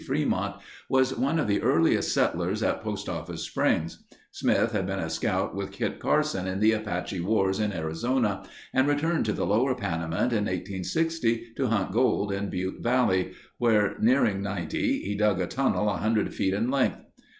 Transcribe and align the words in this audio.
Fremont 0.03 0.55
was 0.89 1.15
one 1.15 1.37
of 1.37 1.47
the 1.47 1.61
earliest 1.61 2.11
settlers 2.11 2.63
at 2.63 2.81
Post 2.81 3.07
Office 3.07 3.43
Springs. 3.43 4.03
Smith 4.31 4.71
had 4.71 4.87
been 4.87 4.97
a 4.97 5.11
scout 5.11 5.53
with 5.53 5.71
Kit 5.71 5.99
Carson 5.99 6.47
in 6.47 6.59
the 6.59 6.71
Apache 6.71 7.19
wars 7.19 7.59
in 7.59 7.71
Arizona 7.71 8.43
and 8.73 8.87
returned 8.87 9.25
to 9.25 9.31
the 9.31 9.45
lower 9.45 9.75
Panamint 9.75 10.33
in 10.33 10.45
1860, 10.45 11.53
to 11.55 11.67
hunt 11.67 11.91
gold 11.91 12.31
in 12.31 12.49
Butte 12.49 12.81
Valley, 12.81 13.33
where, 13.59 13.95
nearing 13.99 14.41
90 14.41 15.01
he 15.03 15.15
dug 15.15 15.39
a 15.39 15.45
tunnel 15.45 15.85
100 15.85 16.33
feet 16.33 16.55
in 16.55 16.71
length. 16.71 16.97